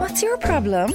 What's 0.00 0.22
your 0.22 0.38
problem? 0.38 0.94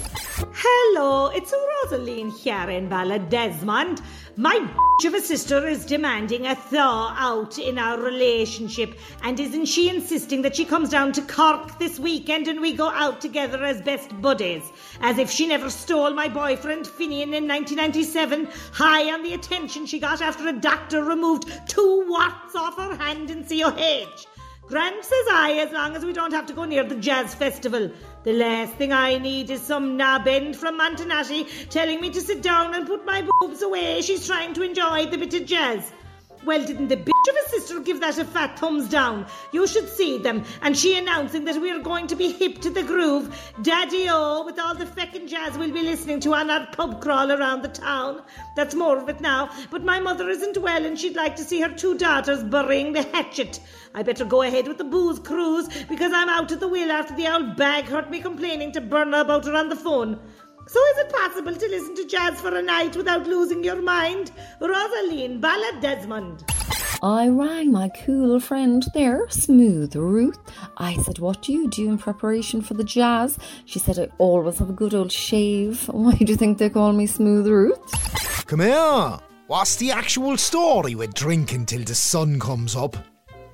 Hello, 0.52 1.28
it's 1.28 1.54
Rosaline 1.54 2.32
here 2.32 2.68
in 2.72 2.90
Desmond. 3.30 4.02
My 4.36 4.56
bitch 4.58 5.06
of 5.08 5.14
a 5.14 5.22
sister 5.22 5.68
is 5.68 5.86
demanding 5.86 6.48
a 6.48 6.56
thaw 6.56 7.14
out 7.16 7.60
in 7.60 7.78
our 7.78 8.02
relationship, 8.02 8.98
and 9.22 9.40
isn't 9.40 9.68
she 9.68 9.90
insisting 9.90 10.42
that 10.42 10.56
she 10.56 10.66
comes 10.66 10.90
down 10.90 11.12
to 11.14 11.22
Cork 11.22 11.78
this 11.78 12.00
weekend 12.00 12.48
and 12.48 12.60
we 12.60 12.74
go 12.74 12.90
out 12.90 13.22
together 13.22 13.64
as 13.64 13.80
best 13.84 14.10
buddies? 14.24 14.64
As 15.02 15.20
if 15.20 15.30
she 15.30 15.46
never 15.46 15.70
stole 15.70 16.16
my 16.16 16.28
boyfriend 16.28 16.88
Finian 16.88 17.36
in 17.36 17.48
1997, 17.48 18.50
high 18.74 19.14
on 19.14 19.22
the 19.22 19.36
attention 19.36 19.86
she 19.86 20.00
got 20.00 20.24
after 20.24 20.48
a 20.48 20.54
doctor 20.54 21.04
removed 21.04 21.52
two 21.68 22.06
watts 22.08 22.56
off 22.56 22.76
her 22.78 22.96
hand 22.96 23.30
in 23.30 23.44
CUH. 23.44 24.26
Grant 24.68 25.06
says 25.06 25.28
I, 25.30 25.60
as 25.64 25.72
long 25.72 25.96
as 25.96 26.04
we 26.04 26.12
don't 26.12 26.34
have 26.34 26.48
to 26.48 26.54
go 26.54 26.64
near 26.66 26.84
the 26.84 26.96
jazz 26.96 27.36
festival. 27.36 27.92
The 28.24 28.34
last 28.34 28.74
thing 28.74 28.92
I 28.92 29.20
need 29.20 29.52
is 29.52 29.62
some 29.62 29.96
knobbend 29.96 30.56
from 30.56 30.80
Montenotte 30.80 31.70
telling 31.70 32.02
me 32.02 32.10
to 32.10 32.20
sit 32.20 32.42
down 32.42 32.74
and 32.74 32.88
put 32.88 33.06
my 33.06 33.28
boobs 33.40 33.62
away. 33.62 34.02
She's 34.02 34.26
trying 34.26 34.56
to 34.56 34.64
enjoy 34.64 35.06
the 35.06 35.20
bit 35.20 35.36
of 35.36 35.46
jazz. 35.46 35.92
Well, 36.46 36.64
didn't 36.64 36.90
the 36.90 36.98
bitch 36.98 37.30
of 37.30 37.36
a 37.44 37.50
sister 37.50 37.80
give 37.80 38.02
that 38.02 38.20
a 38.20 38.24
fat 38.24 38.60
thumbs 38.60 38.88
down? 38.88 39.26
You 39.52 39.66
should 39.66 39.90
see 39.90 40.20
them. 40.20 40.44
And 40.62 40.78
she 40.78 40.96
announcing 40.96 41.44
that 41.46 41.60
we're 41.60 41.82
going 41.82 42.06
to 42.08 42.16
be 42.16 42.32
hip 42.32 42.62
to 42.62 42.70
the 42.70 42.84
groove. 42.84 43.36
Daddy 43.64 44.06
O, 44.10 44.46
with 44.46 44.60
all 44.60 44.76
the 44.76 44.86
feckin' 44.86 45.28
jazz 45.28 45.58
we'll 45.58 45.72
be 45.72 45.82
listening 45.82 46.20
to 46.20 46.36
on 46.36 46.52
our 46.52 46.68
pub 46.68 47.02
crawl 47.02 47.32
around 47.32 47.64
the 47.64 47.70
town. 47.70 48.22
That's 48.56 48.76
more 48.76 49.00
of 49.00 49.10
it 49.10 49.22
now. 49.22 49.50
But 49.72 49.84
my 49.84 50.00
mother 50.00 50.30
isn't 50.30 50.60
well 50.60 50.86
and 50.86 51.00
she'd 51.00 51.16
like 51.16 51.36
to 51.38 51.44
see 51.44 51.62
her 51.62 51.74
two 51.74 51.98
daughters 51.98 52.44
burying 52.44 52.94
the 52.94 53.02
hatchet. 53.02 53.60
I 53.96 54.04
better 54.04 54.26
go 54.26 54.44
ahead 54.44 54.68
with 54.68 54.78
the 54.78 54.84
booze 54.84 55.18
cruise 55.18 55.68
because 55.86 56.14
I'm 56.14 56.30
out 56.30 56.52
at 56.52 56.60
the 56.60 56.68
wheel 56.68 56.92
after 56.92 57.16
the 57.16 57.34
old 57.34 57.56
bag 57.56 57.86
hurt 57.86 58.12
me 58.12 58.22
complaining 58.22 58.72
to 58.74 58.82
Berna 58.82 59.22
about 59.22 59.46
her 59.46 59.56
on 59.56 59.70
the 59.70 59.76
phone. 59.76 60.20
So 60.68 60.80
is 60.80 60.98
it 60.98 61.14
possible 61.14 61.56
to 61.56 61.68
listen 61.68 61.96
to 61.96 62.06
jazz 62.06 62.42
for 62.42 62.56
a 62.56 62.62
night 62.62 62.96
without 62.96 63.28
losing 63.28 63.64
your 63.64 63.82
mind? 63.82 64.32
Rosaline 64.60 65.40
Ballad 65.40 65.80
Desmond. 65.80 66.44
I 67.04 67.28
rang 67.28 67.72
my 67.72 67.90
cool 67.90 68.40
friend 68.40 68.84
there, 68.96 69.30
Smooth 69.30 69.96
Ruth. 69.96 70.40
I 70.78 70.96
said, 71.04 71.20
What 71.20 71.44
do 71.44 71.54
you 71.54 71.70
do 71.70 71.88
in 71.90 72.00
preparation 72.00 72.62
for 72.62 72.74
the 72.74 72.84
jazz? 72.84 73.38
She 73.66 73.78
said, 73.78 74.00
I 74.00 74.10
always 74.18 74.58
have 74.58 74.72
a 74.72 74.74
good 74.74 74.96
old 74.96 75.12
shave. 75.12 75.88
Why 75.90 76.16
do 76.16 76.26
you 76.26 76.36
think 76.36 76.58
they 76.58 76.72
call 76.72 76.94
me 76.94 77.06
Smooth 77.06 77.48
Ruth? 77.48 78.48
Come 78.48 78.62
here. 78.62 79.20
What's 79.46 79.76
the 79.76 79.92
actual 79.92 80.36
story 80.38 80.96
with 80.96 81.14
drinking 81.14 81.68
till 81.68 81.84
the 81.84 81.94
sun 81.94 82.40
comes 82.40 82.76
up? 82.76 82.98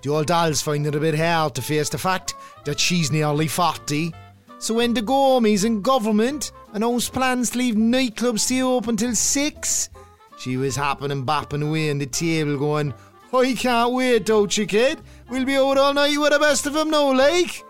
The 0.02 0.10
old 0.12 0.28
doll's 0.28 0.62
finding 0.62 0.94
it 0.94 0.96
a 0.96 1.02
bit 1.02 1.16
hard 1.16 1.56
to 1.56 1.62
face 1.62 1.90
the 1.90 1.98
fact 1.98 2.36
that 2.64 2.80
she's 2.80 3.12
nearly 3.12 3.48
40. 3.48 4.14
So 4.60 4.76
when 4.76 4.94
the 4.94 5.02
Gomies 5.02 5.66
in 5.66 5.82
government 5.82 6.52
announced 6.74 7.14
plans 7.14 7.52
to 7.52 7.58
leave 7.58 7.76
nightclubs 7.76 8.40
stay 8.40 8.62
open 8.62 8.98
till 8.98 9.16
6, 9.16 9.90
she 10.38 10.58
was 10.58 10.76
hopping 10.76 11.12
and 11.12 11.26
bopping 11.26 11.68
away 11.68 11.92
on 11.92 11.98
the 11.98 12.06
table 12.06 12.58
going, 12.58 12.94
I 13.34 13.54
can't 13.54 13.94
wait, 13.94 14.26
don't 14.26 14.58
you, 14.58 14.66
kid? 14.66 15.00
We'll 15.30 15.46
be 15.46 15.56
out 15.56 15.78
all 15.78 15.94
night 15.94 16.18
with 16.18 16.32
the 16.32 16.40
best 16.40 16.66
of 16.66 16.74
them 16.74 16.90
now, 16.90 17.14
like. 17.14 17.64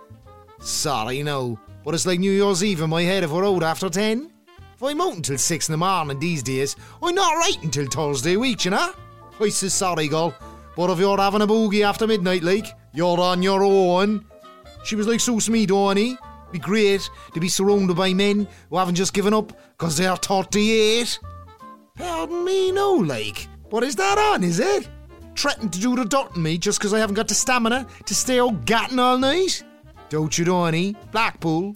Sorry, 0.59 1.22
no, 1.23 1.59
but 1.84 1.94
it's 1.94 2.06
like 2.06 2.19
New 2.19 2.31
Year's 2.31 2.63
Eve 2.63 2.81
in 2.81 2.89
my 2.89 3.03
head 3.03 3.23
if 3.23 3.31
we're 3.31 3.45
out 3.45 3.63
after 3.63 3.89
10. 3.89 4.31
If 4.75 4.84
I'm 4.84 5.01
out 5.01 5.16
until 5.16 5.38
6 5.38 5.69
in 5.69 5.73
the 5.73 5.78
morning 5.78 6.19
these 6.19 6.41
days, 6.41 6.75
I'm 7.03 7.13
not 7.13 7.35
right 7.35 7.62
until 7.62 7.85
Thursday 7.88 8.38
week, 8.38 8.66
you 8.66 8.72
know? 8.72 8.94
I 9.39 9.50
says 9.50 9.73
sorry, 9.73 10.07
girl, 10.07 10.35
but 10.75 10.89
if 10.89 11.00
you're 11.00 11.18
having 11.18 11.41
a 11.41 11.47
boogie 11.47 11.83
after 11.85 12.07
midnight, 12.07 12.44
like, 12.44 12.68
you're 12.94 13.19
on 13.19 13.44
your 13.44 13.63
own. 13.63 14.25
She 14.83 14.95
was 14.95 15.07
like 15.07 15.19
so 15.19 15.39
sweet, 15.39 15.69
Donny. 15.69 16.18
Be 16.51 16.59
great 16.59 17.09
to 17.34 17.39
be 17.39 17.50
surrounded 17.50 17.95
by 17.95 18.13
men 18.13 18.47
who 18.69 18.78
haven't 18.78 18.95
just 18.95 19.13
given 19.13 19.34
up 19.34 19.53
because 19.78 19.97
they're 19.97 20.16
38. 20.16 21.19
Pardon 21.95 22.45
me, 22.45 22.72
no, 22.72 22.94
like. 22.94 23.47
What 23.69 23.84
is 23.84 23.95
that 23.95 24.17
on, 24.17 24.44
is 24.44 24.59
it? 24.59 24.88
Threatening 25.35 25.69
to 25.69 25.79
do 25.79 25.95
the 25.95 26.03
dirt 26.06 26.35
on 26.35 26.44
me 26.44 26.57
just 26.57 26.79
because 26.79 26.94
I 26.94 27.00
haven't 27.00 27.16
got 27.16 27.28
the 27.28 27.35
stamina 27.35 27.88
to 28.06 28.16
stay 28.16 28.39
out 28.39 28.66
gatting 28.66 29.00
all 29.00 29.17
night? 29.17 29.63
Don't 30.09 30.38
you, 30.38 30.44
Donny? 30.44 30.95
Blackpool. 31.12 31.73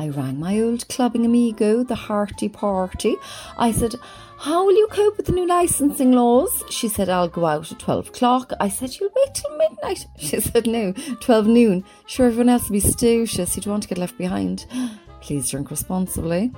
I 0.00 0.10
rang 0.10 0.38
my 0.38 0.60
old 0.60 0.88
clubbing 0.88 1.26
amigo, 1.26 1.82
the 1.82 1.96
Hearty 1.96 2.48
Party. 2.48 3.16
I 3.56 3.72
said, 3.72 3.96
How 4.38 4.64
will 4.64 4.76
you 4.76 4.86
cope 4.92 5.16
with 5.16 5.26
the 5.26 5.32
new 5.32 5.46
licensing 5.46 6.12
laws? 6.12 6.62
She 6.70 6.88
said, 6.88 7.08
I'll 7.08 7.28
go 7.28 7.46
out 7.46 7.72
at 7.72 7.80
12 7.80 8.10
o'clock. 8.10 8.52
I 8.60 8.68
said, 8.68 8.94
You'll 8.94 9.10
wait 9.16 9.34
till 9.34 9.56
midnight. 9.56 10.06
She 10.18 10.40
said, 10.40 10.68
No, 10.68 10.92
12 10.92 11.46
noon. 11.48 11.84
Sure, 12.06 12.26
everyone 12.26 12.48
else 12.48 12.68
will 12.68 12.74
be 12.74 12.80
stoucious. 12.80 13.56
You 13.56 13.62
don't 13.62 13.72
want 13.72 13.82
to 13.82 13.88
get 13.88 13.98
left 13.98 14.16
behind. 14.16 14.66
Please 15.20 15.50
drink 15.50 15.68
responsibly. 15.68 16.52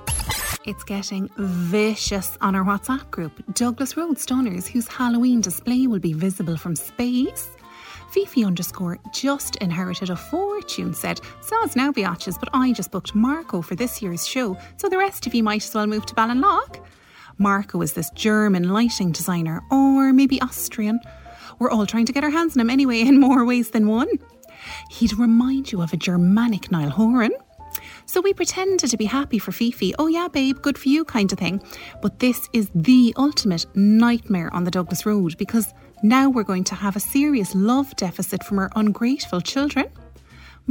It's 0.65 0.83
getting 0.83 1.27
vicious 1.37 2.37
on 2.41 2.53
our 2.53 2.63
WhatsApp 2.63 3.09
group, 3.09 3.43
Douglas 3.55 3.97
Road 3.97 4.19
Stunners, 4.19 4.67
whose 4.67 4.87
Halloween 4.87 5.41
display 5.41 5.87
will 5.87 5.99
be 5.99 6.13
visible 6.13 6.57
from 6.57 6.75
space. 6.75 7.49
Fifi 8.11 8.43
underscore 8.43 8.99
just 9.11 9.55
inherited 9.55 10.11
a 10.11 10.15
fortune 10.61 10.93
said, 10.93 11.19
Sounds 11.41 11.75
now 11.75 11.91
biatches, 11.91 12.39
but 12.39 12.49
I 12.53 12.71
just 12.71 12.91
booked 12.91 13.15
Marco 13.15 13.61
for 13.63 13.75
this 13.75 14.01
year's 14.01 14.27
show, 14.27 14.55
so 14.77 14.87
the 14.87 14.97
rest 14.97 15.25
of 15.25 15.33
you 15.33 15.41
might 15.43 15.63
as 15.63 15.73
well 15.73 15.87
move 15.87 16.05
to 16.05 16.13
Ballinlough. 16.13 16.85
Marco 17.39 17.81
is 17.81 17.93
this 17.93 18.11
German 18.11 18.69
lighting 18.69 19.11
designer, 19.11 19.63
or 19.71 20.13
maybe 20.13 20.39
Austrian. 20.41 20.99
We're 21.57 21.71
all 21.71 21.87
trying 21.87 22.05
to 22.05 22.13
get 22.13 22.23
our 22.23 22.29
hands 22.29 22.55
on 22.55 22.61
him 22.61 22.69
anyway, 22.69 23.01
in 23.01 23.19
more 23.19 23.43
ways 23.43 23.71
than 23.71 23.87
one. 23.87 24.07
He'd 24.91 25.17
remind 25.17 25.71
you 25.71 25.81
of 25.81 25.93
a 25.93 25.97
Germanic 25.97 26.71
Niall 26.71 26.91
Horan. 26.91 27.31
So 28.05 28.21
we 28.21 28.33
pretended 28.33 28.91
to 28.91 28.97
be 28.97 29.05
happy 29.05 29.39
for 29.39 29.51
Fifi. 29.51 29.95
Oh, 29.97 30.07
yeah, 30.07 30.27
babe, 30.27 30.61
good 30.61 30.77
for 30.77 30.89
you, 30.89 31.03
kind 31.03 31.31
of 31.31 31.39
thing. 31.39 31.63
But 32.03 32.19
this 32.19 32.47
is 32.53 32.69
the 32.75 33.15
ultimate 33.17 33.65
nightmare 33.75 34.53
on 34.53 34.63
the 34.63 34.71
Douglas 34.71 35.07
Road 35.07 35.37
because 35.39 35.73
now 36.03 36.29
we're 36.29 36.43
going 36.43 36.65
to 36.65 36.75
have 36.75 36.95
a 36.95 36.99
serious 36.99 37.55
love 37.55 37.95
deficit 37.95 38.43
from 38.43 38.59
our 38.59 38.69
ungrateful 38.75 39.41
children. 39.41 39.87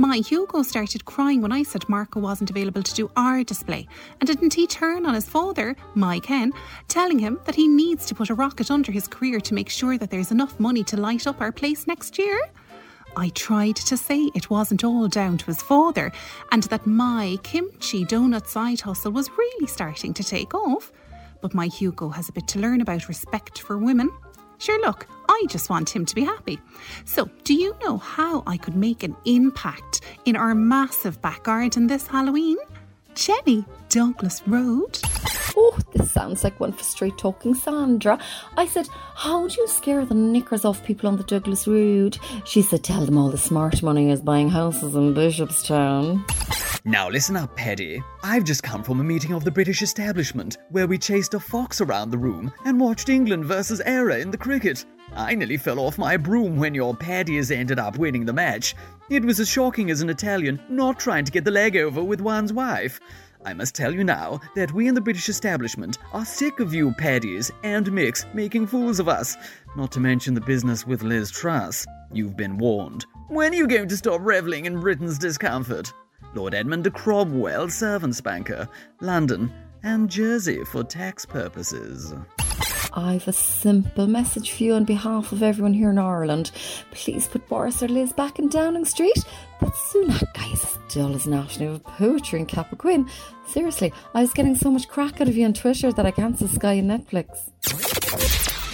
My 0.00 0.16
Hugo 0.16 0.62
started 0.62 1.04
crying 1.04 1.42
when 1.42 1.52
I 1.52 1.62
said 1.62 1.86
Marco 1.86 2.20
wasn't 2.20 2.48
available 2.48 2.82
to 2.82 2.94
do 2.94 3.10
our 3.16 3.44
display. 3.44 3.86
And 4.18 4.26
didn't 4.26 4.54
he 4.54 4.66
turn 4.66 5.04
on 5.04 5.12
his 5.12 5.28
father, 5.28 5.76
my 5.94 6.20
Ken, 6.20 6.54
telling 6.88 7.18
him 7.18 7.38
that 7.44 7.54
he 7.54 7.68
needs 7.68 8.06
to 8.06 8.14
put 8.14 8.30
a 8.30 8.34
rocket 8.34 8.70
under 8.70 8.92
his 8.92 9.06
career 9.06 9.40
to 9.40 9.52
make 9.52 9.68
sure 9.68 9.98
that 9.98 10.08
there's 10.08 10.30
enough 10.30 10.58
money 10.58 10.82
to 10.84 10.96
light 10.96 11.26
up 11.26 11.42
our 11.42 11.52
place 11.52 11.86
next 11.86 12.18
year? 12.18 12.40
I 13.14 13.28
tried 13.28 13.76
to 13.76 13.94
say 13.94 14.30
it 14.34 14.48
wasn't 14.48 14.84
all 14.84 15.06
down 15.06 15.36
to 15.36 15.44
his 15.44 15.60
father 15.60 16.12
and 16.50 16.62
that 16.62 16.86
my 16.86 17.36
kimchi 17.42 18.06
donut 18.06 18.46
side 18.46 18.80
hustle 18.80 19.12
was 19.12 19.28
really 19.36 19.66
starting 19.66 20.14
to 20.14 20.24
take 20.24 20.54
off. 20.54 20.92
But 21.42 21.52
my 21.52 21.66
Hugo 21.66 22.08
has 22.08 22.30
a 22.30 22.32
bit 22.32 22.48
to 22.48 22.58
learn 22.58 22.80
about 22.80 23.06
respect 23.06 23.60
for 23.60 23.76
women. 23.76 24.10
Sure, 24.60 24.78
look, 24.82 25.06
I 25.26 25.44
just 25.48 25.70
want 25.70 25.88
him 25.88 26.04
to 26.04 26.14
be 26.14 26.22
happy. 26.22 26.60
So, 27.06 27.30
do 27.44 27.54
you 27.54 27.74
know 27.82 27.96
how 27.96 28.42
I 28.46 28.58
could 28.58 28.76
make 28.76 29.02
an 29.02 29.16
impact 29.24 30.02
in 30.26 30.36
our 30.36 30.54
massive 30.54 31.20
back 31.22 31.44
garden 31.44 31.86
this 31.86 32.06
Halloween? 32.06 32.58
Jenny, 33.14 33.64
Douglas 33.88 34.42
Road. 34.46 34.98
Oh, 35.56 35.78
this 35.94 36.12
sounds 36.12 36.44
like 36.44 36.60
one 36.60 36.72
for 36.72 36.84
straight 36.84 37.16
talking 37.16 37.54
Sandra. 37.54 38.18
I 38.58 38.66
said, 38.66 38.86
How 39.14 39.48
do 39.48 39.54
you 39.58 39.66
scare 39.66 40.04
the 40.04 40.14
knickers 40.14 40.66
off 40.66 40.84
people 40.84 41.08
on 41.08 41.16
the 41.16 41.24
Douglas 41.24 41.66
Road? 41.66 42.18
She 42.44 42.60
said, 42.60 42.84
Tell 42.84 43.06
them 43.06 43.16
all 43.16 43.30
the 43.30 43.38
smart 43.38 43.82
money 43.82 44.10
is 44.10 44.20
buying 44.20 44.50
houses 44.50 44.94
in 44.94 45.14
Bishopstown. 45.14 46.22
Now 46.84 47.10
listen 47.10 47.36
up, 47.36 47.54
Paddy. 47.56 48.02
I've 48.22 48.44
just 48.44 48.62
come 48.62 48.82
from 48.82 49.00
a 49.00 49.04
meeting 49.04 49.34
of 49.34 49.44
the 49.44 49.50
British 49.50 49.82
establishment 49.82 50.56
where 50.70 50.86
we 50.86 50.96
chased 50.96 51.34
a 51.34 51.40
fox 51.40 51.82
around 51.82 52.10
the 52.10 52.16
room 52.16 52.50
and 52.64 52.80
watched 52.80 53.10
England 53.10 53.44
versus 53.44 53.82
Éire 53.86 54.18
in 54.18 54.30
the 54.30 54.38
cricket. 54.38 54.86
I 55.14 55.34
nearly 55.34 55.58
fell 55.58 55.78
off 55.78 55.98
my 55.98 56.16
broom 56.16 56.56
when 56.56 56.74
your 56.74 56.94
patties 56.94 57.50
ended 57.50 57.78
up 57.78 57.98
winning 57.98 58.24
the 58.24 58.32
match. 58.32 58.74
It 59.10 59.24
was 59.24 59.40
as 59.40 59.48
shocking 59.48 59.90
as 59.90 60.00
an 60.00 60.08
Italian 60.08 60.58
not 60.70 60.98
trying 60.98 61.26
to 61.26 61.32
get 61.32 61.44
the 61.44 61.50
leg 61.50 61.76
over 61.76 62.02
with 62.02 62.22
one's 62.22 62.52
wife. 62.52 62.98
I 63.44 63.52
must 63.52 63.74
tell 63.74 63.94
you 63.94 64.04
now 64.04 64.40
that 64.54 64.72
we 64.72 64.88
in 64.88 64.94
the 64.94 65.00
British 65.02 65.28
establishment 65.28 65.98
are 66.14 66.24
sick 66.24 66.60
of 66.60 66.72
you 66.72 66.94
paddies 66.96 67.50
and 67.62 67.92
Micks 67.92 68.24
making 68.34 68.66
fools 68.66 69.00
of 69.00 69.08
us. 69.08 69.36
Not 69.76 69.92
to 69.92 70.00
mention 70.00 70.32
the 70.32 70.40
business 70.40 70.86
with 70.86 71.02
Liz 71.02 71.30
Truss. 71.30 71.86
You've 72.12 72.36
been 72.36 72.56
warned. 72.56 73.04
When 73.28 73.52
are 73.52 73.56
you 73.56 73.68
going 73.68 73.88
to 73.88 73.96
stop 73.96 74.20
reveling 74.22 74.64
in 74.64 74.80
Britain's 74.80 75.18
discomfort? 75.18 75.92
Lord 76.34 76.54
Edmund 76.54 76.84
de 76.84 76.90
Cromwell, 76.90 77.68
servants 77.68 78.20
banker, 78.20 78.68
London 79.00 79.52
and 79.82 80.08
Jersey 80.08 80.64
for 80.64 80.84
tax 80.84 81.24
purposes. 81.24 82.14
I've 82.92 83.28
a 83.28 83.32
simple 83.32 84.06
message 84.06 84.52
for 84.52 84.64
you 84.64 84.74
on 84.74 84.84
behalf 84.84 85.30
of 85.32 85.42
everyone 85.42 85.74
here 85.74 85.90
in 85.90 85.98
Ireland. 85.98 86.50
Please 86.90 87.28
put 87.28 87.48
Boris 87.48 87.82
or 87.82 87.88
Liz 87.88 88.12
back 88.12 88.38
in 88.38 88.48
Downing 88.48 88.84
Street. 88.84 89.24
That 89.60 89.72
Sunak 89.72 90.34
guy 90.34 90.52
is 90.52 90.64
as 90.64 90.78
dull 90.88 91.14
as 91.14 91.26
an 91.26 91.34
ash 91.34 91.60
of 91.60 91.84
poetry 91.84 92.40
in 92.40 92.46
Cappoquin. 92.46 93.08
Seriously, 93.46 93.92
I 94.14 94.22
was 94.22 94.32
getting 94.32 94.56
so 94.56 94.70
much 94.70 94.88
crack 94.88 95.20
out 95.20 95.28
of 95.28 95.36
you 95.36 95.44
on 95.44 95.54
Twitter 95.54 95.92
that 95.92 96.06
I 96.06 96.10
cancelled 96.10 96.50
Sky 96.50 96.74
and 96.74 96.90
Netflix. 96.90 97.50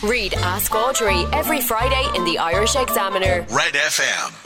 Read 0.03 0.35
Ask 0.35 0.75
Audrey 0.75 1.25
every 1.33 1.61
Friday 1.61 2.07
in 2.17 2.25
the 2.25 2.39
Irish 2.39 2.77
Examiner. 2.77 3.47
Red 3.51 3.75
FM. 3.75 4.46